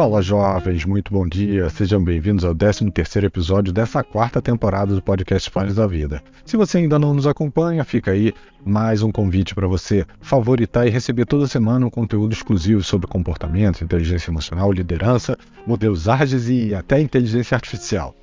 Fala 0.00 0.22
jovens, 0.22 0.86
muito 0.86 1.12
bom 1.12 1.28
dia, 1.28 1.68
sejam 1.68 2.02
bem-vindos 2.02 2.42
ao 2.42 2.54
13º 2.54 3.22
episódio 3.22 3.70
dessa 3.70 4.02
quarta 4.02 4.40
temporada 4.40 4.94
do 4.94 5.02
podcast 5.02 5.50
Planos 5.50 5.74
da 5.74 5.86
Vida. 5.86 6.22
Se 6.42 6.56
você 6.56 6.78
ainda 6.78 6.98
não 6.98 7.12
nos 7.12 7.26
acompanha, 7.26 7.84
fica 7.84 8.12
aí 8.12 8.32
mais 8.64 9.02
um 9.02 9.12
convite 9.12 9.54
para 9.54 9.66
você 9.66 10.06
favoritar 10.18 10.86
e 10.86 10.90
receber 10.90 11.26
toda 11.26 11.46
semana 11.46 11.84
um 11.84 11.90
conteúdo 11.90 12.32
exclusivo 12.32 12.82
sobre 12.82 13.08
comportamento, 13.08 13.84
inteligência 13.84 14.30
emocional, 14.30 14.72
liderança, 14.72 15.36
modelos 15.66 16.08
ágeis 16.08 16.48
e 16.48 16.74
até 16.74 16.98
inteligência 16.98 17.54
artificial. 17.54 18.14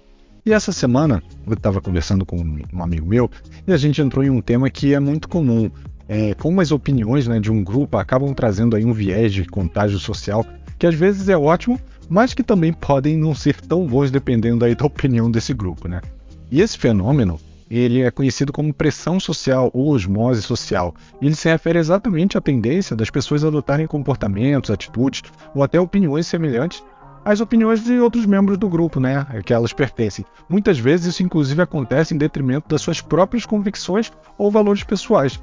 E 0.44 0.54
essa 0.54 0.72
semana 0.72 1.22
eu 1.46 1.54
estava 1.54 1.80
conversando 1.80 2.26
com 2.26 2.38
um 2.74 2.82
amigo 2.82 3.06
meu 3.06 3.30
e 3.68 3.72
a 3.72 3.78
gente 3.78 4.02
entrou 4.02 4.26
em 4.26 4.32
um 4.32 4.42
tema 4.42 4.68
que 4.68 4.96
é 4.96 5.00
muito 5.00 5.30
comum, 5.30 5.70
é, 6.10 6.34
como 6.34 6.60
as 6.60 6.72
opiniões 6.72 7.28
né, 7.28 7.40
de 7.40 7.52
um 7.52 7.64
grupo 7.64 7.98
acabam 7.98 8.34
trazendo 8.34 8.76
aí 8.76 8.84
um 8.84 8.94
viés 8.94 9.32
de 9.32 9.46
contágio 9.46 10.00
social 10.00 10.44
que 10.78 10.88
às 10.88 10.96
vezes 10.96 11.30
é 11.30 11.38
ótimo, 11.38 11.80
mas 12.10 12.34
que 12.34 12.44
também 12.44 12.72
podem 12.72 13.18
não 13.18 13.36
ser 13.36 13.60
tão 13.62 13.86
bons 13.86 14.12
dependendo 14.12 14.64
aí 14.64 14.76
da 14.76 14.86
opinião 14.86 15.30
desse 15.30 15.54
grupo, 15.54 15.88
né? 15.88 16.02
E 16.50 16.62
esse 16.62 16.78
fenômeno, 16.78 17.40
ele 17.70 18.02
é 18.02 18.12
conhecido 18.12 18.54
como 18.54 18.74
pressão 18.74 19.20
social 19.20 19.70
ou 19.74 19.90
osmose 19.90 20.42
social. 20.42 20.96
Ele 21.22 21.36
se 21.36 21.50
refere 21.50 21.80
exatamente 21.80 22.38
à 22.38 22.42
tendência 22.42 22.96
das 22.96 23.10
pessoas 23.10 23.44
adotarem 23.44 23.86
comportamentos, 23.86 24.72
atitudes 24.72 25.24
ou 25.54 25.64
até 25.64 25.80
opiniões 25.80 26.28
semelhantes 26.28 26.82
às 27.26 27.42
opiniões 27.42 27.84
de 27.84 28.00
outros 28.00 28.26
membros 28.26 28.58
do 28.58 28.70
grupo, 28.70 29.02
né, 29.02 29.28
a 29.30 29.42
que 29.42 29.54
elas 29.54 29.74
pertencem. 29.74 30.24
Muitas 30.48 30.80
vezes 30.80 31.08
isso 31.08 31.24
inclusive 31.24 31.62
acontece 31.62 32.14
em 32.14 32.18
detrimento 32.18 32.70
das 32.70 32.82
suas 32.82 33.02
próprias 33.02 33.46
convicções 33.46 34.10
ou 34.38 34.50
valores 34.50 34.84
pessoais. 34.84 35.38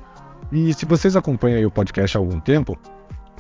E 0.51 0.73
se 0.73 0.87
vocês 0.87 1.15
acompanham 1.15 1.69
o 1.69 1.71
podcast 1.71 2.17
há 2.17 2.21
algum 2.21 2.41
tempo, 2.41 2.79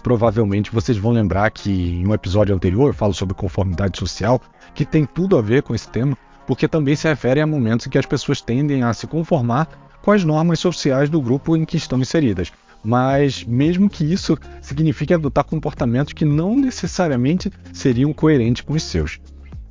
provavelmente 0.04 0.70
vocês 0.70 0.98
vão 0.98 1.12
lembrar 1.12 1.50
que 1.50 1.70
em 1.70 2.06
um 2.06 2.12
episódio 2.12 2.55
anterior 2.55 2.88
eu 2.88 2.94
falo 2.94 3.14
sobre 3.14 3.34
conformidade 3.34 3.98
social, 3.98 4.41
que 4.74 4.84
tem 4.84 5.06
tudo 5.06 5.38
a 5.38 5.42
ver 5.42 5.62
com 5.62 5.74
esse 5.74 5.88
tema, 5.88 6.16
porque 6.46 6.69
também 6.69 6.94
se 6.94 7.08
refere 7.08 7.41
a 7.41 7.46
momentos 7.46 7.86
em 7.86 7.91
que 7.91 7.96
as 7.96 8.05
pessoas 8.05 8.42
tendem 8.42 8.83
a 8.83 8.92
se 8.92 9.06
conformar 9.06 9.66
com 10.02 10.12
as 10.12 10.22
normas 10.22 10.61
sociais 10.61 11.08
do 11.08 11.22
grupo 11.22 11.56
em 11.56 11.64
que 11.64 11.78
estão 11.78 11.98
inseridas. 11.98 12.52
Mas 12.84 13.42
mesmo 13.44 13.88
que 13.88 14.05
isso 14.05 14.38
signifique 14.61 15.14
adotar 15.14 15.44
comportamentos 15.44 16.12
que 16.12 16.27
não 16.27 16.55
necessariamente 16.55 17.50
seriam 17.72 18.12
coerentes 18.12 18.61
com 18.61 18.74
os 18.74 18.83
seus. 18.83 19.18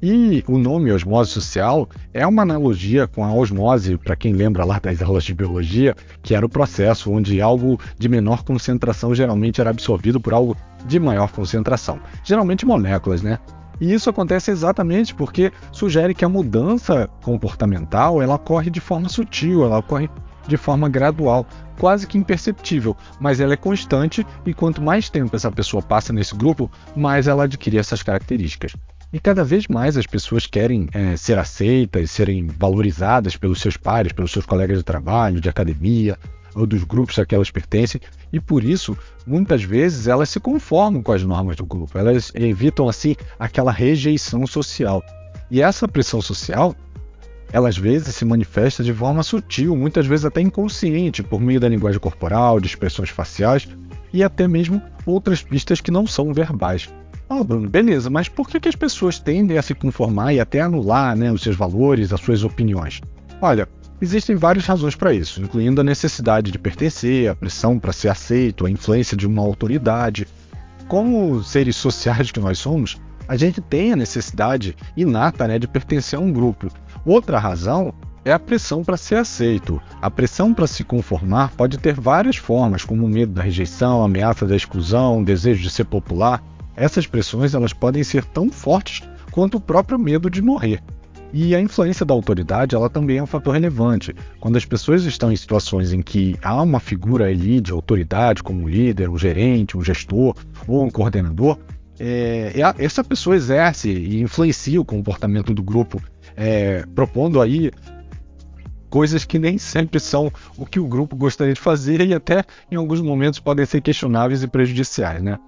E 0.05 0.43
o 0.49 0.57
nome 0.57 0.91
osmose 0.91 1.31
social 1.31 1.87
é 2.13 2.27
uma 2.27 2.41
analogia 2.41 3.07
com 3.07 3.23
a 3.23 3.33
osmose, 3.33 3.95
para 3.95 4.17
quem 4.17 4.33
lembra 4.33 4.65
lá 4.65 4.77
das 4.77 5.01
aulas 5.01 5.23
de 5.23 5.33
biologia, 5.33 5.95
que 6.21 6.35
era 6.35 6.45
o 6.45 6.49
processo 6.49 7.09
onde 7.09 7.39
algo 7.39 7.79
de 7.97 8.09
menor 8.09 8.43
concentração 8.43 9.15
geralmente 9.15 9.61
era 9.61 9.69
absorvido 9.69 10.19
por 10.19 10.33
algo 10.33 10.57
de 10.85 10.99
maior 10.99 11.31
concentração, 11.31 12.01
geralmente 12.21 12.65
moléculas, 12.65 13.21
né? 13.21 13.39
E 13.79 13.93
isso 13.93 14.09
acontece 14.09 14.51
exatamente 14.51 15.15
porque 15.15 15.53
sugere 15.71 16.13
que 16.13 16.25
a 16.25 16.29
mudança 16.29 17.09
comportamental 17.23 18.21
ela 18.21 18.35
ocorre 18.35 18.69
de 18.69 18.81
forma 18.81 19.07
sutil, 19.07 19.63
ela 19.63 19.77
ocorre 19.77 20.09
de 20.45 20.57
forma 20.57 20.89
gradual, 20.89 21.47
quase 21.79 22.05
que 22.05 22.17
imperceptível, 22.17 22.97
mas 23.21 23.39
ela 23.39 23.53
é 23.53 23.57
constante 23.57 24.27
e 24.45 24.53
quanto 24.53 24.81
mais 24.81 25.09
tempo 25.09 25.33
essa 25.33 25.49
pessoa 25.49 25.81
passa 25.81 26.11
nesse 26.11 26.35
grupo, 26.35 26.69
mais 26.93 27.25
ela 27.25 27.45
adquire 27.45 27.77
essas 27.77 28.03
características. 28.03 28.73
E 29.13 29.19
cada 29.19 29.43
vez 29.43 29.67
mais 29.67 29.95
as 29.95 30.07
pessoas 30.07 30.47
querem 30.47 30.89
é, 30.91 31.15
ser 31.15 31.37
aceitas, 31.37 32.09
serem 32.09 32.47
valorizadas 32.47 33.37
pelos 33.37 33.61
seus 33.61 33.77
pares, 33.77 34.11
pelos 34.11 34.31
seus 34.31 34.43
colegas 34.43 34.79
de 34.79 34.83
trabalho, 34.83 35.39
de 35.39 35.47
academia, 35.47 36.17
ou 36.55 36.65
dos 36.65 36.83
grupos 36.83 37.19
a 37.19 37.25
que 37.25 37.35
elas 37.35 37.51
pertencem, 37.51 38.01
e 38.31 38.39
por 38.39 38.63
isso, 38.63 38.97
muitas 39.25 39.63
vezes, 39.63 40.07
elas 40.07 40.29
se 40.29 40.39
conformam 40.39 41.03
com 41.03 41.11
as 41.11 41.21
normas 41.21 41.55
do 41.55 41.65
grupo, 41.65 41.95
elas 41.95 42.31
evitam, 42.33 42.89
assim, 42.89 43.15
aquela 43.37 43.71
rejeição 43.71 44.47
social. 44.47 45.03
E 45.51 45.61
essa 45.61 45.87
pressão 45.87 46.19
social, 46.19 46.75
ela 47.51 47.69
às 47.69 47.77
vezes 47.77 48.15
se 48.15 48.25
manifesta 48.25 48.83
de 48.83 48.93
forma 48.93 49.21
sutil, 49.21 49.75
muitas 49.77 50.07
vezes 50.07 50.25
até 50.25 50.41
inconsciente, 50.41 51.21
por 51.21 51.39
meio 51.39 51.59
da 51.59 51.69
linguagem 51.69 51.99
corporal, 51.99 52.59
de 52.59 52.65
expressões 52.65 53.09
faciais 53.09 53.67
e 54.11 54.23
até 54.23 54.47
mesmo 54.47 54.81
outras 55.05 55.43
pistas 55.43 55.79
que 55.79 55.91
não 55.91 56.07
são 56.07 56.33
verbais. 56.33 56.89
Ah, 57.35 57.43
Bruno, 57.43 57.67
beleza, 57.67 58.11
mas 58.11 58.29
por 58.29 58.47
que, 58.47 58.59
que 58.59 58.69
as 58.69 58.75
pessoas 58.75 59.17
tendem 59.17 59.57
a 59.57 59.61
se 59.63 59.73
conformar 59.73 60.33
e 60.33 60.39
até 60.39 60.61
anular 60.61 61.15
né, 61.15 61.31
os 61.31 61.41
seus 61.41 61.55
valores, 61.55 62.13
as 62.13 62.21
suas 62.21 62.43
opiniões? 62.43 63.01
Olha, 63.41 63.67
existem 63.99 64.35
várias 64.35 64.67
razões 64.67 64.95
para 64.95 65.11
isso, 65.15 65.41
incluindo 65.41 65.81
a 65.81 65.83
necessidade 65.83 66.51
de 66.51 66.59
pertencer, 66.59 67.27
a 67.27 67.35
pressão 67.35 67.79
para 67.79 67.91
ser 67.91 68.09
aceito, 68.09 68.67
a 68.67 68.69
influência 68.69 69.17
de 69.17 69.25
uma 69.25 69.41
autoridade. 69.41 70.27
Como 70.87 71.43
seres 71.43 71.75
sociais 71.75 72.29
que 72.29 72.39
nós 72.39 72.59
somos, 72.59 73.01
a 73.27 73.35
gente 73.35 73.59
tem 73.61 73.93
a 73.93 73.95
necessidade 73.95 74.75
inata 74.95 75.47
né, 75.47 75.57
de 75.57 75.67
pertencer 75.67 76.19
a 76.19 76.21
um 76.21 76.31
grupo. 76.31 76.67
Outra 77.03 77.39
razão 77.39 77.95
é 78.23 78.31
a 78.31 78.37
pressão 78.37 78.83
para 78.83 78.95
ser 78.95 79.15
aceito. 79.15 79.81
A 79.99 80.11
pressão 80.11 80.53
para 80.53 80.67
se 80.67 80.83
conformar 80.83 81.51
pode 81.57 81.79
ter 81.79 81.95
várias 81.95 82.35
formas, 82.35 82.85
como 82.85 83.07
o 83.07 83.09
medo 83.09 83.33
da 83.33 83.41
rejeição, 83.41 84.03
ameaça 84.03 84.45
da 84.45 84.55
exclusão, 84.55 85.23
desejo 85.23 85.63
de 85.63 85.71
ser 85.71 85.85
popular. 85.85 86.43
Essas 86.75 87.07
pressões 87.07 87.53
elas 87.53 87.73
podem 87.73 88.03
ser 88.03 88.25
tão 88.25 88.49
fortes 88.49 89.01
quanto 89.31 89.57
o 89.57 89.61
próprio 89.61 89.99
medo 89.99 90.29
de 90.29 90.41
morrer. 90.41 90.81
E 91.33 91.55
a 91.55 91.59
influência 91.59 92.05
da 92.05 92.13
autoridade 92.13 92.75
ela 92.75 92.89
também 92.89 93.17
é 93.17 93.23
um 93.23 93.27
fator 93.27 93.53
relevante. 93.53 94.15
Quando 94.39 94.55
as 94.55 94.65
pessoas 94.65 95.03
estão 95.03 95.31
em 95.31 95.35
situações 95.35 95.91
em 95.91 96.01
que 96.01 96.37
há 96.43 96.61
uma 96.61 96.79
figura 96.79 97.25
ali 97.25 97.59
de 97.59 97.71
autoridade, 97.71 98.43
como 98.43 98.61
um 98.61 98.67
líder, 98.67 99.09
um 99.09 99.17
gerente, 99.17 99.75
um 99.75 99.83
gestor 99.83 100.35
ou 100.67 100.85
um 100.85 100.91
coordenador, 100.91 101.57
é, 101.99 102.53
essa 102.77 103.03
pessoa 103.03 103.35
exerce 103.35 103.89
e 103.89 104.21
influencia 104.21 104.79
o 104.79 104.85
comportamento 104.85 105.53
do 105.53 105.63
grupo, 105.63 105.99
é, 106.35 106.85
propondo 106.93 107.41
aí 107.41 107.71
coisas 108.87 109.25
que 109.25 109.39
nem 109.39 109.57
sempre 109.57 109.99
são 109.99 110.31
o 110.55 110.67
que 110.67 110.79
o 110.79 110.87
grupo 110.87 111.15
gostaria 111.15 111.55
de 111.55 111.59
fazer 111.59 111.99
e 112.01 112.13
até 112.13 112.43
em 112.69 112.75
alguns 112.75 113.01
momentos 113.01 113.39
podem 113.39 113.65
ser 113.65 113.81
questionáveis 113.81 114.43
e 114.43 114.47
prejudiciais, 114.47 115.23
né? 115.23 115.39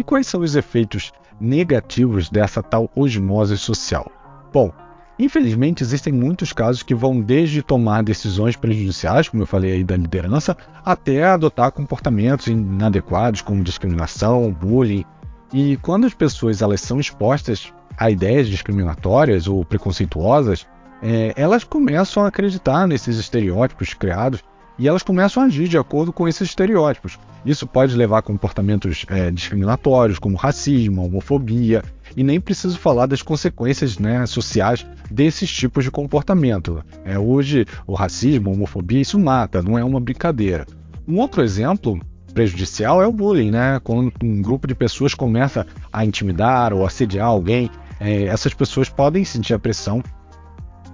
E 0.00 0.02
quais 0.02 0.26
são 0.26 0.40
os 0.40 0.56
efeitos 0.56 1.12
negativos 1.38 2.30
dessa 2.30 2.62
tal 2.62 2.90
osmose 2.96 3.58
social? 3.58 4.10
Bom, 4.50 4.72
infelizmente 5.18 5.82
existem 5.82 6.10
muitos 6.10 6.54
casos 6.54 6.82
que 6.82 6.94
vão 6.94 7.20
desde 7.20 7.62
tomar 7.62 8.02
decisões 8.02 8.56
prejudiciais, 8.56 9.28
como 9.28 9.42
eu 9.42 9.46
falei 9.46 9.72
aí 9.72 9.84
da 9.84 9.98
liderança, 9.98 10.56
até 10.82 11.24
adotar 11.24 11.70
comportamentos 11.72 12.46
inadequados 12.46 13.42
como 13.42 13.62
discriminação, 13.62 14.50
bullying. 14.50 15.04
E 15.52 15.76
quando 15.82 16.06
as 16.06 16.14
pessoas 16.14 16.62
elas 16.62 16.80
são 16.80 16.98
expostas 16.98 17.70
a 17.98 18.10
ideias 18.10 18.48
discriminatórias 18.48 19.46
ou 19.46 19.62
preconceituosas, 19.66 20.66
é, 21.02 21.34
elas 21.36 21.62
começam 21.62 22.24
a 22.24 22.28
acreditar 22.28 22.86
nesses 22.86 23.18
estereótipos 23.18 23.92
criados 23.92 24.42
e 24.80 24.88
elas 24.88 25.02
começam 25.02 25.42
a 25.42 25.46
agir 25.46 25.68
de 25.68 25.76
acordo 25.76 26.10
com 26.10 26.26
esses 26.26 26.48
estereótipos. 26.48 27.18
Isso 27.44 27.66
pode 27.66 27.94
levar 27.94 28.18
a 28.18 28.22
comportamentos 28.22 29.04
é, 29.08 29.30
discriminatórios, 29.30 30.18
como 30.18 30.38
racismo, 30.38 31.04
homofobia, 31.04 31.84
e 32.16 32.24
nem 32.24 32.40
preciso 32.40 32.78
falar 32.78 33.04
das 33.04 33.20
consequências 33.20 33.98
né, 33.98 34.24
sociais 34.24 34.86
desses 35.10 35.52
tipos 35.52 35.84
de 35.84 35.90
comportamento. 35.90 36.82
É, 37.04 37.18
hoje, 37.18 37.66
o 37.86 37.92
racismo, 37.92 38.48
a 38.48 38.54
homofobia, 38.54 39.02
isso 39.02 39.18
mata, 39.18 39.60
não 39.60 39.78
é 39.78 39.84
uma 39.84 40.00
brincadeira. 40.00 40.66
Um 41.06 41.18
outro 41.18 41.42
exemplo 41.42 42.00
prejudicial 42.32 43.02
é 43.02 43.06
o 43.06 43.12
bullying, 43.12 43.50
né? 43.50 43.80
Quando 43.84 44.10
um 44.22 44.40
grupo 44.40 44.66
de 44.66 44.74
pessoas 44.74 45.12
começa 45.12 45.66
a 45.92 46.06
intimidar 46.06 46.72
ou 46.72 46.86
assediar 46.86 47.26
alguém, 47.26 47.70
é, 48.00 48.24
essas 48.24 48.54
pessoas 48.54 48.88
podem 48.88 49.26
sentir 49.26 49.52
a 49.52 49.58
pressão 49.58 50.02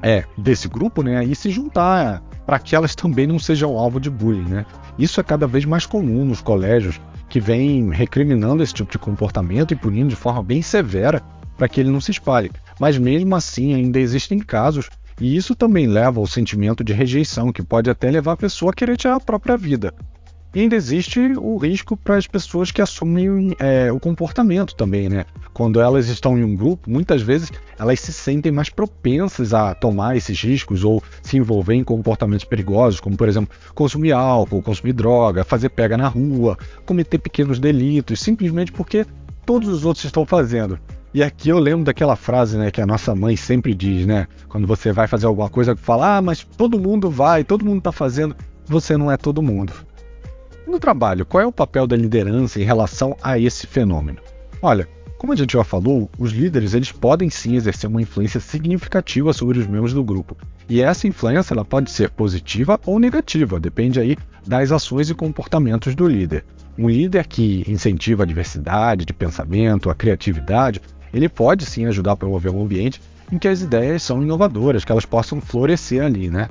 é, 0.03 0.24
desse 0.36 0.66
grupo 0.66 1.03
né, 1.03 1.24
e 1.24 1.34
se 1.36 1.50
juntar 1.50 2.22
para 2.47 2.59
que 2.59 2.77
elas 2.77 2.95
também 2.95 3.27
não 3.27 3.39
sejam 3.39 3.77
alvo 3.77 3.99
de 3.99 4.09
bullying. 4.09 4.49
Né? 4.49 4.67
Isso 4.99 5.21
é 5.21 5.25
cada 5.25 5.47
vez 5.47 5.65
mais 5.65 5.84
comum 5.84 6.25
nos 6.25 6.41
colégios, 6.41 7.01
que 7.28 7.41
vem 7.41 7.91
recriminando 7.91 8.63
esse 8.63 8.72
tipo 8.72 8.93
de 8.93 8.98
comportamento 8.98 9.72
e 9.72 9.77
punindo 9.77 10.10
de 10.10 10.16
forma 10.16 10.43
bem 10.43 10.63
severa 10.63 11.21
para 11.59 11.69
que 11.69 11.81
ele 11.81 11.91
não 11.91 12.01
se 12.01 12.13
espalhe. 12.13 12.53
Mas 12.78 12.97
mesmo 12.97 13.34
assim, 13.34 13.75
ainda 13.75 13.98
existem 13.98 14.39
casos, 14.39 14.89
e 15.21 15.34
isso 15.34 15.54
também 15.54 15.87
leva 15.87 16.21
ao 16.21 16.27
sentimento 16.27 16.84
de 16.84 16.93
rejeição, 16.93 17.51
que 17.51 17.63
pode 17.63 17.91
até 17.91 18.10
levar 18.10 18.33
a 18.33 18.37
pessoa 18.37 18.71
a 18.71 18.75
querer 18.75 18.97
tirar 18.97 19.16
a 19.16 19.21
própria 19.21 19.57
vida. 19.57 19.92
E 20.56 20.60
ainda 20.60 20.74
existe 20.74 21.20
o 21.36 21.58
risco 21.58 21.98
para 21.98 22.16
as 22.16 22.26
pessoas 22.26 22.70
que 22.70 22.80
assumem 22.80 23.54
é, 23.58 23.92
o 23.92 24.00
comportamento 24.00 24.74
também, 24.74 25.06
né? 25.06 25.26
Quando 25.53 25.82
elas 25.82 26.08
estão 26.08 26.38
em 26.38 26.42
um 26.42 26.56
grupo, 26.56 26.91
muitas 26.91 27.20
vezes 27.20 27.53
elas 27.78 28.00
se 28.00 28.10
sentem 28.10 28.50
mais 28.50 28.70
propensas 28.70 29.53
a 29.53 29.74
tomar 29.74 30.16
esses 30.16 30.41
riscos 30.41 30.82
ou 30.82 31.03
se 31.20 31.36
envolver 31.36 31.74
em 31.74 31.84
comportamentos 31.84 32.47
perigosos, 32.47 33.00
como 33.00 33.18
por 33.18 33.28
exemplo 33.28 33.54
consumir 33.74 34.12
álcool, 34.12 34.62
consumir 34.62 34.94
droga, 34.94 35.44
fazer 35.44 35.68
pega 35.68 35.94
na 35.94 36.08
rua, 36.08 36.56
cometer 36.86 37.18
pequenos 37.18 37.58
delitos, 37.58 38.18
simplesmente 38.18 38.72
porque 38.72 39.04
todos 39.44 39.68
os 39.68 39.84
outros 39.84 40.06
estão 40.06 40.24
fazendo. 40.24 40.78
E 41.12 41.22
aqui 41.22 41.50
eu 41.50 41.58
lembro 41.58 41.84
daquela 41.84 42.16
frase, 42.16 42.56
né, 42.56 42.70
que 42.70 42.80
a 42.80 42.86
nossa 42.86 43.14
mãe 43.14 43.36
sempre 43.36 43.74
diz, 43.74 44.06
né? 44.06 44.26
Quando 44.48 44.66
você 44.66 44.91
vai 44.91 45.06
fazer 45.06 45.26
alguma 45.26 45.50
coisa, 45.50 45.76
fala: 45.76 46.16
"Ah, 46.16 46.22
mas 46.22 46.44
todo 46.56 46.80
mundo 46.80 47.10
vai, 47.10 47.44
todo 47.44 47.62
mundo 47.62 47.76
está 47.78 47.92
fazendo". 47.92 48.34
Você 48.64 48.97
não 48.97 49.12
é 49.12 49.18
todo 49.18 49.42
mundo. 49.42 49.74
No 50.66 50.80
trabalho, 50.80 51.24
qual 51.24 51.42
é 51.42 51.47
o 51.47 51.53
papel 51.53 51.86
da 51.86 51.97
liderança 51.97 52.60
em 52.60 52.65
relação 52.65 53.16
a 53.22 53.39
esse 53.39 53.66
fenômeno? 53.66 54.18
Olha, 54.60 54.89
Como 55.18 55.33
a 55.33 55.36
gente 55.36 55.54
já 55.54 55.65
falou, 55.65 56.10
os 56.18 56.30
líderes 56.30 56.74
eles 56.74 56.92
podem 56.92 57.30
sim 57.30 57.57
exercer 57.57 57.89
uma 57.89 58.03
influência 58.03 58.39
significativa 58.39 59.33
sobre 59.33 59.59
os 59.59 59.66
membros 59.66 59.95
do 59.95 60.04
grupo. 60.04 60.36
E 60.68 60.83
essa 60.83 61.09
influência 61.09 61.54
ela 61.54 61.65
pode 61.65 61.91
ser 61.91 62.10
positiva 62.10 62.78
ou 62.84 62.98
negativa, 62.98 63.59
depende 63.59 63.98
aí 63.98 64.16
das 64.47 64.71
ações 64.71 65.09
e 65.09 65.15
comportamentos 65.15 65.95
do 65.95 66.07
líder. 66.07 66.45
Um 66.77 66.89
líder 66.89 67.27
que 67.27 67.65
incentiva 67.66 68.24
a 68.24 68.27
diversidade 68.27 69.07
de 69.07 69.13
pensamento, 69.15 69.89
a 69.89 69.95
criatividade, 69.95 70.83
ele 71.15 71.28
pode 71.28 71.65
sim 71.65 71.86
ajudar 71.86 72.13
a 72.13 72.16
promover 72.16 72.53
um 72.53 72.63
ambiente 72.63 73.01
em 73.33 73.39
que 73.39 73.48
as 73.48 73.63
ideias 73.63 74.03
são 74.03 74.22
inovadoras, 74.22 74.84
que 74.84 74.92
elas 74.92 75.07
possam 75.07 75.41
florescer 75.41 76.04
ali, 76.04 76.28
né? 76.28 76.48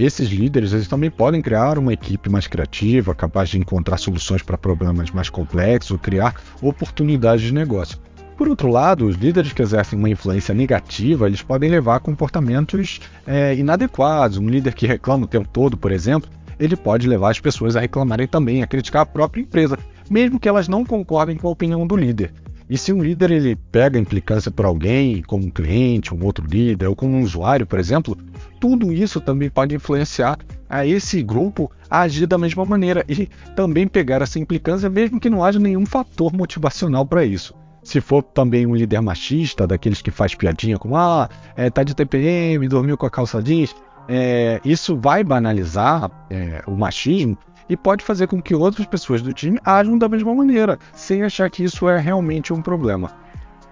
Esses 0.00 0.30
líderes 0.30 0.72
eles 0.72 0.88
também 0.88 1.10
podem 1.10 1.42
criar 1.42 1.76
uma 1.76 1.92
equipe 1.92 2.30
mais 2.30 2.46
criativa, 2.46 3.14
capaz 3.14 3.50
de 3.50 3.58
encontrar 3.58 3.98
soluções 3.98 4.40
para 4.40 4.56
problemas 4.56 5.10
mais 5.10 5.28
complexos, 5.28 5.90
ou 5.90 5.98
criar 5.98 6.36
oportunidades 6.62 7.44
de 7.44 7.52
negócio. 7.52 7.98
Por 8.34 8.48
outro 8.48 8.70
lado, 8.70 9.04
os 9.04 9.16
líderes 9.16 9.52
que 9.52 9.60
exercem 9.60 9.98
uma 9.98 10.08
influência 10.08 10.54
negativa, 10.54 11.26
eles 11.26 11.42
podem 11.42 11.70
levar 11.70 11.96
a 11.96 12.00
comportamentos 12.00 12.98
é, 13.26 13.54
inadequados. 13.54 14.38
Um 14.38 14.48
líder 14.48 14.72
que 14.72 14.86
reclama 14.86 15.24
o 15.24 15.28
tempo 15.28 15.46
todo, 15.52 15.76
por 15.76 15.92
exemplo, 15.92 16.30
ele 16.58 16.76
pode 16.76 17.06
levar 17.06 17.32
as 17.32 17.38
pessoas 17.38 17.76
a 17.76 17.80
reclamarem 17.80 18.26
também, 18.26 18.62
a 18.62 18.66
criticar 18.66 19.02
a 19.02 19.06
própria 19.06 19.42
empresa, 19.42 19.78
mesmo 20.08 20.40
que 20.40 20.48
elas 20.48 20.66
não 20.66 20.82
concordem 20.82 21.36
com 21.36 21.46
a 21.46 21.50
opinião 21.50 21.86
do 21.86 21.94
líder. 21.94 22.32
E 22.70 22.78
se 22.78 22.92
um 22.92 23.02
líder 23.02 23.32
ele 23.32 23.56
pega 23.56 23.98
implicância 23.98 24.48
por 24.48 24.64
alguém, 24.64 25.22
como 25.22 25.44
um 25.44 25.50
cliente, 25.50 26.14
um 26.14 26.24
outro 26.24 26.46
líder, 26.46 26.86
ou 26.86 26.94
como 26.94 27.16
um 27.16 27.22
usuário, 27.22 27.66
por 27.66 27.80
exemplo, 27.80 28.16
tudo 28.60 28.92
isso 28.92 29.20
também 29.20 29.50
pode 29.50 29.74
influenciar 29.74 30.38
a 30.68 30.86
esse 30.86 31.20
grupo 31.20 31.68
a 31.90 32.02
agir 32.02 32.28
da 32.28 32.38
mesma 32.38 32.64
maneira 32.64 33.04
e 33.08 33.28
também 33.56 33.88
pegar 33.88 34.22
essa 34.22 34.38
implicância, 34.38 34.88
mesmo 34.88 35.18
que 35.18 35.28
não 35.28 35.42
haja 35.42 35.58
nenhum 35.58 35.84
fator 35.84 36.32
motivacional 36.32 37.04
para 37.04 37.24
isso. 37.24 37.52
Se 37.82 38.00
for 38.00 38.22
também 38.22 38.64
um 38.64 38.76
líder 38.76 39.00
machista, 39.00 39.66
daqueles 39.66 40.00
que 40.00 40.12
faz 40.12 40.36
piadinha 40.36 40.78
como 40.78 40.96
ah, 40.96 41.28
é, 41.56 41.70
tá 41.70 41.82
de 41.82 41.92
TPM, 41.92 42.68
dormiu 42.68 42.96
com 42.96 43.04
a 43.04 43.10
calça 43.10 43.42
jeans, 43.42 43.74
é, 44.08 44.60
isso 44.64 44.96
vai 44.96 45.24
banalizar 45.24 46.08
é, 46.30 46.62
o 46.68 46.76
machismo 46.76 47.36
e 47.70 47.76
pode 47.76 48.04
fazer 48.04 48.26
com 48.26 48.42
que 48.42 48.52
outras 48.52 48.84
pessoas 48.84 49.22
do 49.22 49.32
time 49.32 49.60
ajam 49.64 49.96
da 49.96 50.08
mesma 50.08 50.34
maneira, 50.34 50.76
sem 50.92 51.22
achar 51.22 51.48
que 51.48 51.62
isso 51.62 51.88
é 51.88 51.96
realmente 51.98 52.52
um 52.52 52.60
problema. 52.60 53.12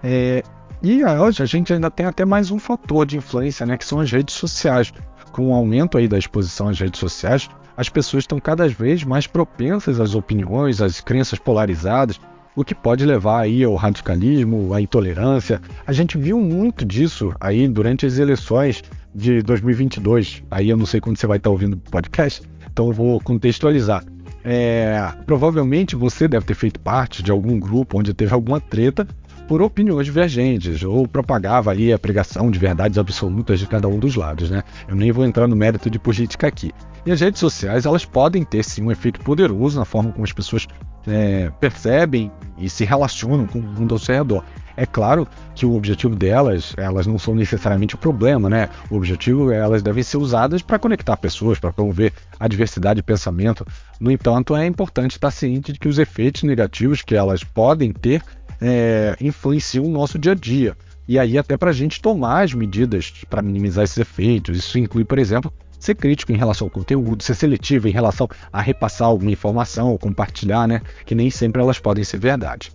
É, 0.01 0.41
e 0.81 1.03
hoje 1.03 1.43
a 1.43 1.45
gente 1.45 1.73
ainda 1.73 1.91
tem 1.91 2.05
até 2.05 2.23
mais 2.23 2.49
um 2.49 2.57
fator 2.57 3.05
de 3.05 3.17
influência, 3.17 3.65
né, 3.65 3.77
que 3.77 3.83
são 3.83 3.99
as 3.99 4.09
redes 4.09 4.33
sociais. 4.33 4.93
Com 5.33 5.49
o 5.49 5.53
aumento 5.53 5.97
aí 5.97 6.07
da 6.07 6.17
exposição 6.17 6.69
às 6.69 6.79
redes 6.79 6.99
sociais, 6.99 7.49
as 7.75 7.89
pessoas 7.89 8.23
estão 8.23 8.39
cada 8.39 8.67
vez 8.69 9.03
mais 9.03 9.27
propensas 9.27 9.99
às 9.99 10.15
opiniões, 10.15 10.81
às 10.81 11.01
crenças 11.01 11.37
polarizadas, 11.37 12.19
o 12.61 12.65
que 12.65 12.75
pode 12.75 13.05
levar 13.05 13.39
aí 13.39 13.63
ao 13.63 13.75
radicalismo, 13.75 14.73
à 14.73 14.81
intolerância. 14.81 15.61
A 15.87 15.93
gente 15.93 16.17
viu 16.17 16.39
muito 16.41 16.83
disso 16.83 17.33
aí 17.39 17.67
durante 17.69 18.05
as 18.05 18.17
eleições 18.17 18.83
de 19.15 19.41
2022. 19.41 20.43
Aí 20.51 20.69
eu 20.69 20.75
não 20.75 20.85
sei 20.85 20.99
quando 20.99 21.17
você 21.17 21.25
vai 21.25 21.37
estar 21.37 21.49
ouvindo 21.49 21.75
o 21.75 21.91
podcast, 21.91 22.41
então 22.71 22.87
eu 22.87 22.93
vou 22.93 23.19
contextualizar. 23.21 24.03
É, 24.43 25.09
provavelmente 25.25 25.95
você 25.95 26.27
deve 26.27 26.45
ter 26.45 26.53
feito 26.53 26.79
parte 26.81 27.23
de 27.23 27.31
algum 27.31 27.57
grupo 27.57 27.97
onde 27.97 28.13
teve 28.13 28.33
alguma 28.33 28.59
treta 28.59 29.07
por 29.47 29.61
opiniões 29.61 30.05
divergentes, 30.05 30.83
ou 30.83 31.07
propagava 31.07 31.71
ali 31.71 31.91
a 31.91 31.97
pregação 31.97 32.51
de 32.51 32.59
verdades 32.59 32.97
absolutas 32.97 33.59
de 33.59 33.65
cada 33.67 33.87
um 33.87 33.97
dos 33.97 34.15
lados, 34.15 34.49
né? 34.49 34.63
Eu 34.87 34.95
nem 34.95 35.11
vou 35.11 35.25
entrar 35.25 35.47
no 35.47 35.55
mérito 35.55 35.89
de 35.89 35.97
política 35.97 36.45
aqui. 36.47 36.71
E 37.05 37.11
as 37.11 37.21
redes 37.21 37.39
sociais, 37.39 37.85
elas 37.85 38.05
podem 38.05 38.43
ter 38.43 38.63
sim 38.63 38.83
um 38.83 38.91
efeito 38.91 39.19
poderoso 39.21 39.79
na 39.79 39.85
forma 39.85 40.11
como 40.11 40.23
as 40.23 40.31
pessoas 40.31 40.67
é, 41.07 41.51
percebem 41.59 42.31
e 42.57 42.69
se 42.69 42.85
relacionam 42.85 43.47
com 43.47 43.59
o 43.59 43.63
mundo 43.63 43.95
ao 43.95 43.99
seu 43.99 44.15
redor. 44.15 44.43
É 44.75 44.85
claro 44.85 45.27
que 45.55 45.65
o 45.65 45.75
objetivo 45.75 46.15
delas, 46.15 46.73
elas 46.77 47.05
não 47.05 47.19
são 47.19 47.35
necessariamente 47.35 47.95
o 47.95 47.97
problema, 47.97 48.49
né? 48.49 48.69
O 48.89 48.95
objetivo 48.95 49.51
é 49.51 49.57
elas 49.57 49.83
devem 49.83 50.01
ser 50.01 50.15
usadas 50.15 50.61
para 50.61 50.79
conectar 50.79 51.17
pessoas, 51.17 51.59
para 51.59 51.73
promover 51.73 52.13
a 52.39 52.47
diversidade 52.47 52.97
de 52.97 53.03
pensamento. 53.03 53.65
No 53.99 54.09
entanto, 54.09 54.55
é 54.55 54.65
importante 54.65 55.11
estar 55.11 55.31
ciente 55.31 55.73
de 55.73 55.79
que 55.79 55.89
os 55.89 55.99
efeitos 55.99 56.43
negativos 56.43 57.01
que 57.01 57.13
elas 57.13 57.43
podem 57.43 57.91
ter 57.91 58.23
é, 58.61 59.17
influenciam 59.19 59.83
o 59.83 59.89
nosso 59.89 60.17
dia 60.17 60.31
a 60.31 60.35
dia. 60.35 60.77
E 61.05 61.19
aí, 61.19 61.37
até 61.37 61.57
para 61.57 61.71
a 61.71 61.73
gente 61.73 62.01
tomar 62.01 62.43
as 62.43 62.53
medidas 62.53 63.11
para 63.29 63.41
minimizar 63.41 63.83
esses 63.83 63.97
efeitos. 63.97 64.57
Isso 64.57 64.79
inclui, 64.79 65.03
por 65.03 65.19
exemplo, 65.19 65.51
ser 65.79 65.95
crítico 65.95 66.31
em 66.31 66.37
relação 66.37 66.67
ao 66.67 66.71
conteúdo, 66.71 67.23
ser 67.23 67.33
seletivo 67.33 67.87
em 67.87 67.91
relação 67.91 68.27
a 68.51 68.61
repassar 68.61 69.07
alguma 69.07 69.31
informação 69.31 69.89
ou 69.89 69.97
compartilhar, 69.97 70.67
né? 70.67 70.81
Que 71.05 71.15
nem 71.15 71.31
sempre 71.31 71.61
elas 71.61 71.79
podem 71.79 72.03
ser 72.03 72.19
verdade. 72.19 72.71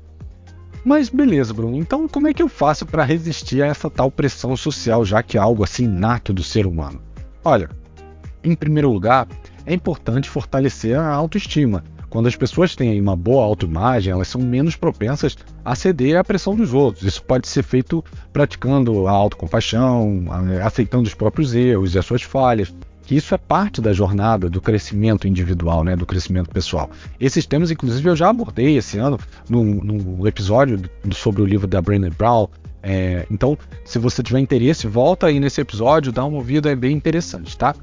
Mas 0.85 1.09
beleza, 1.09 1.55
Bruno. 1.55 1.77
Então 1.77 2.09
como 2.09 2.29
é 2.29 2.35
que 2.35 2.43
eu 2.43 2.49
faço 2.49 2.85
para 2.85 3.05
resistir 3.05 3.63
a 3.63 3.67
essa 3.67 3.89
tal 3.89 4.11
pressão 4.11 4.57
social, 4.57 5.05
já 5.05 5.23
que 5.23 5.37
é 5.37 5.41
algo 5.41 5.63
assim 5.63 5.87
nato 5.87 6.33
do 6.33 6.43
ser 6.43 6.67
humano? 6.67 7.01
Olha, 7.45 7.69
em 8.43 8.55
primeiro 8.55 8.91
lugar, 8.91 9.27
é 9.67 9.73
importante 9.73 10.29
fortalecer 10.29 10.99
a 10.99 11.09
autoestima. 11.09 11.85
Quando 12.11 12.29
as 12.29 12.37
pessoas 12.37 12.77
têm 12.77 13.01
uma 13.01 13.17
boa 13.17 13.45
autoimagem, 13.45 14.13
elas 14.13 14.29
são 14.29 14.41
menos 14.41 14.77
propensas 14.77 15.37
a 15.65 15.75
ceder 15.75 16.17
à 16.17 16.23
pressão 16.23 16.55
dos 16.55 16.73
outros. 16.73 17.05
Isso 17.05 17.21
pode 17.25 17.49
ser 17.49 17.65
feito 17.65 18.05
praticando 18.33 19.09
a 19.09 19.11
autocompaixão, 19.11 20.27
aceitando 20.65 21.09
os 21.09 21.15
próprios 21.15 21.57
erros 21.57 21.95
e 21.95 21.99
as 21.99 22.07
suas 22.07 22.23
falhas, 22.23 22.73
que 23.07 23.15
isso 23.15 23.35
é 23.35 23.39
parte 23.39 23.81
da 23.81 23.93
jornada 23.93 24.49
do 24.49 24.61
crescimento 24.61 25.29
individual, 25.29 25.85
né, 25.85 25.95
do 25.95 26.07
crescimento 26.07 26.51
pessoal. 26.51 26.91
Esses 27.21 27.47
temas, 27.47 27.71
inclusive, 27.71 28.09
eu 28.09 28.17
já 28.17 28.31
abordei 28.31 28.77
esse 28.77 28.99
ano 28.99 29.19
no, 29.49 29.63
no 29.63 30.27
episódio 30.27 30.81
sobre 31.13 31.43
o 31.43 31.45
livro 31.45 31.67
da 31.67 31.81
Brené 31.81 32.11
Brown. 32.11 32.49
É, 32.83 33.27
então, 33.31 33.59
se 33.85 33.99
você 33.99 34.23
tiver 34.23 34.41
interesse, 34.41 34.87
volta 34.87 35.27
aí 35.27 35.41
nesse 35.41 35.61
episódio, 35.61 36.13
dá 36.13 36.25
uma 36.25 36.39
ouvida, 36.39 36.71
é 36.71 36.77
bem 36.77 36.97
interessante, 36.97 37.57
tá? 37.57 37.75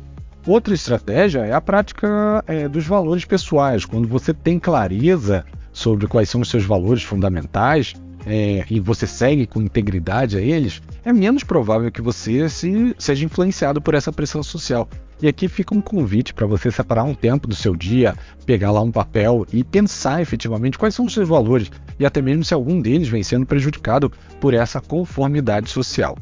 Outra 0.46 0.74
estratégia 0.74 1.40
é 1.40 1.54
a 1.54 1.62
prática 1.62 2.44
é, 2.48 2.68
dos 2.68 2.86
valores 2.86 3.26
pessoais. 3.26 3.86
Quando 3.86 4.08
você 4.08 4.34
tem 4.34 4.58
clareza 4.58 5.46
sobre 5.72 6.08
quais 6.08 6.30
são 6.30 6.42
os 6.42 6.50
seus 6.50 6.66
valores 6.66 7.04
fundamentais, 7.04 7.94
é, 8.26 8.66
e 8.70 8.80
você 8.80 9.08
segue 9.08 9.48
com 9.48 9.62
integridade 9.62 10.38
a 10.38 10.42
eles, 10.42 10.82
é 11.04 11.12
menos 11.12 11.44
provável 11.44 11.92
que 11.92 12.02
você 12.02 12.48
se, 12.50 12.96
seja 12.98 13.26
influenciado 13.26 13.82
por 13.82 13.94
essa 13.94 14.12
pressão 14.12 14.44
social. 14.44 14.88
E 15.22 15.28
aqui 15.28 15.48
fica 15.48 15.76
um 15.76 15.82
convite 15.82 16.34
para 16.34 16.48
você 16.48 16.72
separar 16.72 17.04
um 17.04 17.14
tempo 17.14 17.48
do 17.48 17.54
seu 17.54 17.76
dia, 17.76 18.16
pegar 18.46 18.72
lá 18.72 18.82
um 18.82 18.92
papel 18.92 19.46
e 19.54 19.64
pensar 19.64 20.20
efetivamente 20.20 20.80
quais 20.80 20.96
são 20.96 21.06
os 21.06 21.14
seus 21.14 21.30
valores 21.30 21.72
e 22.00 22.06
até 22.06 22.22
mesmo 22.22 22.44
se 22.44 22.56
algum 22.56 22.82
deles 22.82 23.08
vem 23.08 23.22
sendo 23.22 23.46
prejudicado 23.46 24.12
por 24.40 24.56
essa 24.56 24.82
conformidade 24.82 25.70
social. 25.70 26.18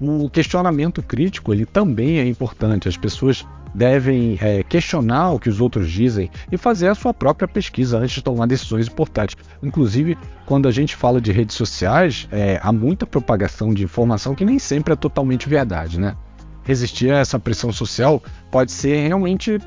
O 0.00 0.28
questionamento 0.28 1.00
crítico 1.00 1.54
ele 1.54 1.64
também 1.64 2.18
é 2.18 2.26
importante. 2.26 2.88
As 2.88 2.96
pessoas 2.96 3.46
devem 3.72 4.36
é, 4.40 4.64
questionar 4.64 5.30
o 5.30 5.38
que 5.38 5.48
os 5.48 5.60
outros 5.60 5.88
dizem 5.90 6.28
e 6.50 6.56
fazer 6.56 6.88
a 6.88 6.94
sua 6.96 7.14
própria 7.14 7.46
pesquisa 7.46 7.98
antes 7.98 8.16
de 8.16 8.22
tomar 8.22 8.46
decisões 8.46 8.88
importantes. 8.88 9.36
Inclusive, 9.62 10.18
quando 10.44 10.66
a 10.66 10.72
gente 10.72 10.96
fala 10.96 11.20
de 11.20 11.30
redes 11.30 11.54
sociais, 11.54 12.28
é, 12.32 12.60
há 12.60 12.72
muita 12.72 13.06
propagação 13.06 13.72
de 13.72 13.84
informação 13.84 14.34
que 14.34 14.44
nem 14.44 14.58
sempre 14.58 14.92
é 14.92 14.96
totalmente 14.96 15.48
verdade, 15.48 16.00
né? 16.00 16.16
Resistir 16.64 17.12
a 17.12 17.18
essa 17.18 17.38
pressão 17.38 17.72
social 17.72 18.22
pode 18.50 18.72
ser 18.72 19.08
realmente 19.08 19.58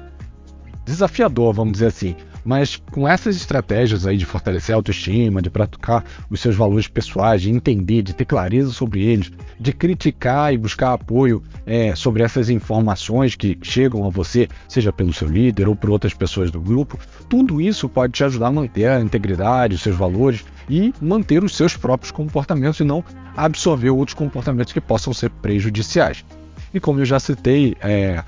desafiador, 0.86 1.54
vamos 1.54 1.74
dizer 1.74 1.88
assim. 1.88 2.16
Mas 2.46 2.76
com 2.92 3.08
essas 3.08 3.36
estratégias 3.36 4.06
aí 4.06 4.16
de 4.16 4.26
fortalecer 4.26 4.74
a 4.74 4.78
autoestima, 4.78 5.42
de 5.42 5.50
praticar 5.50 6.06
os 6.30 6.40
seus 6.40 6.56
valores 6.56 6.88
pessoais, 6.88 7.42
de 7.42 7.50
entender, 7.50 8.04
de 8.04 8.14
ter 8.14 8.26
clareza 8.26 8.72
sobre 8.72 9.04
eles, 9.04 9.32
de 9.60 9.74
criticar 9.74 10.54
e 10.54 10.58
buscar 10.58 10.94
apoio 10.94 11.42
é, 11.66 11.96
sobre 11.96 12.22
essas 12.22 12.48
informações 12.52 13.34
que 13.34 13.58
chegam 13.64 14.06
a 14.06 14.12
você, 14.12 14.48
seja 14.70 14.94
pelo 14.94 15.12
seu 15.12 15.28
líder 15.28 15.68
ou 15.68 15.76
por 15.76 15.90
outras 15.90 16.14
pessoas 16.14 16.52
do 16.52 16.62
grupo, 16.62 17.00
tudo 17.28 17.60
isso 17.60 17.90
pode 17.90 18.14
te 18.14 18.24
ajudar 18.24 18.48
a 18.48 18.52
manter 18.52 18.90
a 18.90 19.02
integridade, 19.02 19.74
os 19.74 19.82
seus 19.82 19.96
valores 19.96 20.46
e 20.70 20.94
manter 21.02 21.44
os 21.44 21.58
seus 21.58 21.76
próprios 21.76 22.12
comportamentos 22.12 22.80
e 22.80 22.84
não 22.84 23.04
absorver 23.36 23.90
outros 23.90 24.14
comportamentos 24.14 24.72
que 24.72 24.80
possam 24.80 25.12
ser 25.14 25.32
prejudiciais. 25.32 26.24
E 26.76 26.80
como 26.82 27.00
eu 27.00 27.06
já 27.06 27.22
citei, 27.22 27.74
é, 27.80 28.22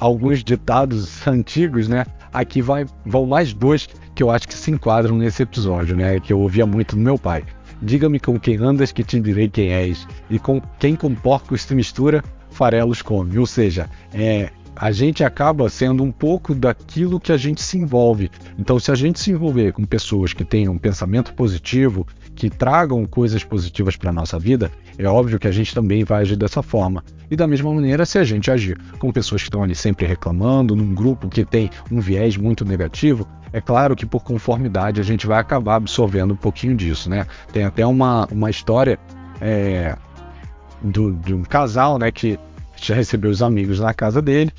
alguns 0.00 0.42
ditados 0.42 1.28
antigos, 1.28 1.88
né? 1.88 2.06
Aqui 2.32 2.62
vai, 2.62 2.86
vão 3.04 3.26
mais 3.26 3.52
dois 3.52 3.86
que 4.14 4.22
eu 4.22 4.30
acho 4.30 4.48
que 4.48 4.54
se 4.54 4.70
enquadram 4.70 5.18
nesse 5.18 5.42
episódio, 5.42 5.94
né? 5.94 6.18
Que 6.18 6.32
eu 6.32 6.40
ouvia 6.40 6.64
muito 6.64 6.96
do 6.96 7.02
meu 7.02 7.18
pai. 7.18 7.44
Diga-me 7.82 8.18
com 8.18 8.40
quem 8.40 8.56
andas 8.56 8.92
que 8.92 9.04
te 9.04 9.20
direi 9.20 9.50
quem 9.50 9.74
és, 9.74 10.08
e 10.30 10.38
com 10.38 10.58
quem 10.78 10.96
com 10.96 11.14
porcos 11.14 11.64
se 11.64 11.74
mistura, 11.74 12.24
farelos 12.50 13.02
come. 13.02 13.36
Ou 13.36 13.44
seja, 13.44 13.90
é, 14.14 14.48
a 14.76 14.92
gente 14.92 15.24
acaba 15.24 15.68
sendo 15.70 16.04
um 16.04 16.12
pouco 16.12 16.54
daquilo 16.54 17.18
que 17.18 17.32
a 17.32 17.36
gente 17.36 17.62
se 17.62 17.78
envolve. 17.78 18.30
Então, 18.58 18.78
se 18.78 18.90
a 18.90 18.94
gente 18.94 19.18
se 19.18 19.30
envolver 19.30 19.72
com 19.72 19.84
pessoas 19.84 20.34
que 20.34 20.44
tenham 20.44 20.74
um 20.74 20.78
pensamento 20.78 21.32
positivo, 21.32 22.06
que 22.34 22.50
tragam 22.50 23.06
coisas 23.06 23.42
positivas 23.42 23.96
para 23.96 24.10
a 24.10 24.12
nossa 24.12 24.38
vida, 24.38 24.70
é 24.98 25.06
óbvio 25.08 25.38
que 25.38 25.48
a 25.48 25.52
gente 25.52 25.74
também 25.74 26.04
vai 26.04 26.20
agir 26.20 26.36
dessa 26.36 26.62
forma. 26.62 27.02
E 27.30 27.34
da 27.34 27.46
mesma 27.46 27.72
maneira, 27.72 28.04
se 28.04 28.18
a 28.18 28.24
gente 28.24 28.50
agir 28.50 28.78
com 28.98 29.10
pessoas 29.10 29.42
que 29.42 29.48
estão 29.48 29.62
ali 29.62 29.74
sempre 29.74 30.06
reclamando, 30.06 30.76
num 30.76 30.94
grupo 30.94 31.28
que 31.28 31.44
tem 31.44 31.70
um 31.90 31.98
viés 31.98 32.36
muito 32.36 32.64
negativo, 32.64 33.26
é 33.52 33.60
claro 33.60 33.96
que 33.96 34.04
por 34.04 34.22
conformidade 34.22 35.00
a 35.00 35.04
gente 35.04 35.26
vai 35.26 35.40
acabar 35.40 35.76
absorvendo 35.76 36.34
um 36.34 36.36
pouquinho 36.36 36.76
disso, 36.76 37.08
né? 37.08 37.26
Tem 37.52 37.64
até 37.64 37.86
uma, 37.86 38.26
uma 38.30 38.50
história 38.50 38.98
é, 39.40 39.96
do, 40.82 41.12
de 41.12 41.32
um 41.32 41.42
casal, 41.42 41.98
né, 41.98 42.10
que 42.10 42.38
já 42.76 42.94
recebeu 42.94 43.30
os 43.30 43.42
amigos 43.42 43.80
na 43.80 43.92
casa 43.94 44.20
dele 44.20 44.52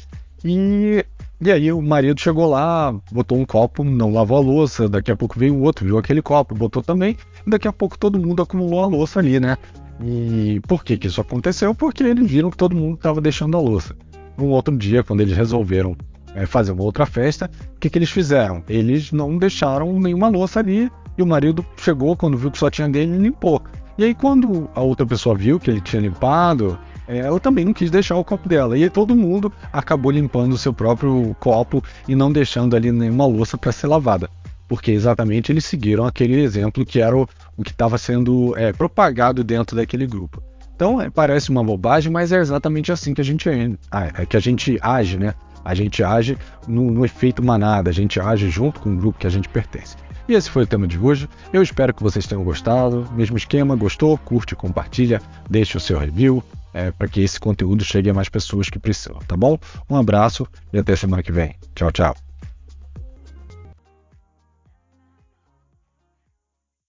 e 0.43 1.05
e 1.39 1.51
aí 1.51 1.71
o 1.71 1.79
marido 1.79 2.19
chegou 2.19 2.49
lá, 2.49 2.91
botou 3.11 3.37
um 3.37 3.45
copo, 3.45 3.83
não 3.83 4.11
lavou 4.11 4.37
a 4.37 4.41
louça, 4.41 4.89
daqui 4.89 5.11
a 5.11 5.15
pouco 5.15 5.37
veio 5.37 5.53
o 5.53 5.61
outro, 5.61 5.85
viu 5.85 5.95
aquele 5.99 6.19
copo, 6.19 6.55
botou 6.55 6.81
também, 6.81 7.15
daqui 7.45 7.67
a 7.67 7.71
pouco 7.71 7.95
todo 7.95 8.17
mundo 8.17 8.41
acumulou 8.41 8.83
a 8.83 8.87
louça 8.87 9.19
ali, 9.19 9.39
né? 9.39 9.55
E 10.03 10.59
por 10.67 10.83
que, 10.83 10.97
que 10.97 11.05
isso 11.05 11.21
aconteceu? 11.21 11.75
Porque 11.75 12.01
eles 12.01 12.29
viram 12.29 12.49
que 12.49 12.57
todo 12.57 12.75
mundo 12.75 12.95
estava 12.95 13.21
deixando 13.21 13.55
a 13.55 13.59
louça. 13.59 13.95
Um 14.35 14.47
outro 14.47 14.75
dia, 14.75 15.03
quando 15.03 15.21
eles 15.21 15.37
resolveram 15.37 15.95
é, 16.33 16.47
fazer 16.47 16.71
uma 16.71 16.83
outra 16.83 17.05
festa, 17.05 17.51
o 17.75 17.79
que, 17.79 17.87
que 17.89 17.99
eles 17.99 18.09
fizeram? 18.09 18.63
Eles 18.67 19.11
não 19.11 19.37
deixaram 19.37 19.99
nenhuma 19.99 20.29
louça 20.29 20.59
ali, 20.59 20.91
e 21.15 21.21
o 21.21 21.27
marido 21.27 21.63
chegou, 21.77 22.15
quando 22.15 22.37
viu 22.37 22.49
que 22.49 22.57
só 22.57 22.69
tinha 22.69 22.89
dele, 22.89 23.15
limpou. 23.15 23.61
E 23.95 24.03
aí, 24.03 24.13
quando 24.15 24.69
a 24.73 24.81
outra 24.81 25.05
pessoa 25.05 25.35
viu 25.35 25.59
que 25.59 25.69
ele 25.69 25.81
tinha 25.81 26.01
limpado, 26.01 26.77
ela 27.07 27.39
também 27.39 27.65
não 27.65 27.73
quis 27.73 27.89
deixar 27.89 28.15
o 28.15 28.23
copo 28.23 28.47
dela. 28.49 28.77
E 28.77 28.89
todo 28.89 29.15
mundo 29.15 29.51
acabou 29.71 30.11
limpando 30.11 30.53
o 30.53 30.57
seu 30.57 30.73
próprio 30.73 31.35
copo 31.39 31.83
e 32.07 32.15
não 32.15 32.31
deixando 32.31 32.75
ali 32.75 32.91
nenhuma 32.91 33.25
louça 33.25 33.57
para 33.57 33.71
ser 33.71 33.87
lavada. 33.87 34.29
Porque 34.67 34.91
exatamente 34.91 35.51
eles 35.51 35.65
seguiram 35.65 36.05
aquele 36.05 36.41
exemplo 36.41 36.85
que 36.85 36.99
era 36.99 37.15
o, 37.15 37.27
o 37.55 37.63
que 37.63 37.71
estava 37.71 37.97
sendo 37.97 38.53
é, 38.57 38.73
propagado 38.73 39.43
dentro 39.43 39.75
daquele 39.75 40.05
grupo. 40.05 40.43
Então 40.75 41.01
é, 41.01 41.09
parece 41.09 41.49
uma 41.49 41.63
bobagem, 41.63 42.11
mas 42.11 42.31
é 42.31 42.37
exatamente 42.37 42.91
assim 42.91 43.13
que 43.13 43.21
a 43.21 43.23
gente, 43.23 43.49
é, 43.49 44.25
que 44.25 44.37
a 44.37 44.39
gente 44.39 44.77
age, 44.81 45.17
né? 45.17 45.33
A 45.67 45.75
gente 45.75 46.01
age 46.01 46.37
no, 46.65 46.89
no 46.89 47.03
efeito 47.03 47.43
manada, 47.43 47.89
a 47.89 47.93
gente 47.93 48.21
age 48.21 48.49
junto 48.49 48.79
com 48.79 48.93
o 48.93 48.95
grupo 48.95 49.19
que 49.19 49.27
a 49.27 49.29
gente 49.29 49.49
pertence. 49.49 49.97
E 50.25 50.33
esse 50.33 50.49
foi 50.49 50.63
o 50.63 50.67
tema 50.67 50.87
de 50.87 50.97
hoje. 50.97 51.27
Eu 51.51 51.61
espero 51.61 51.93
que 51.93 52.01
vocês 52.01 52.25
tenham 52.25 52.43
gostado. 52.43 53.05
Mesmo 53.11 53.35
esquema, 53.35 53.75
gostou? 53.75 54.17
Curte, 54.17 54.55
compartilha, 54.55 55.21
deixe 55.49 55.75
o 55.75 55.79
seu 55.79 55.99
review 55.99 56.41
é, 56.73 56.91
para 56.91 57.09
que 57.09 57.21
esse 57.21 57.37
conteúdo 57.37 57.83
chegue 57.83 58.09
a 58.09 58.13
mais 58.13 58.29
pessoas 58.29 58.69
que 58.69 58.79
precisam, 58.79 59.19
tá 59.27 59.35
bom? 59.35 59.57
Um 59.89 59.97
abraço 59.97 60.47
e 60.71 60.77
até 60.77 60.95
semana 60.95 61.21
que 61.21 61.31
vem. 61.33 61.55
Tchau, 61.75 61.91
tchau. 61.91 62.26